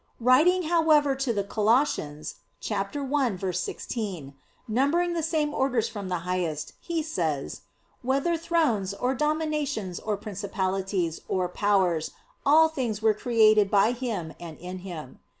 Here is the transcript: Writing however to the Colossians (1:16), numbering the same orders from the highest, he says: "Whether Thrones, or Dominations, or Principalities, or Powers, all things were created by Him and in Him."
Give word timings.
Writing 0.19 0.63
however 0.63 1.13
to 1.15 1.31
the 1.31 1.43
Colossians 1.43 2.37
(1:16), 2.59 4.33
numbering 4.67 5.13
the 5.13 5.21
same 5.21 5.53
orders 5.53 5.87
from 5.87 6.09
the 6.09 6.17
highest, 6.25 6.73
he 6.79 7.03
says: 7.03 7.61
"Whether 8.01 8.35
Thrones, 8.35 8.95
or 8.95 9.13
Dominations, 9.13 9.99
or 9.99 10.17
Principalities, 10.17 11.21
or 11.27 11.47
Powers, 11.47 12.09
all 12.43 12.67
things 12.67 13.03
were 13.03 13.13
created 13.13 13.69
by 13.69 13.91
Him 13.91 14.33
and 14.39 14.57
in 14.57 14.79
Him." 14.79 15.19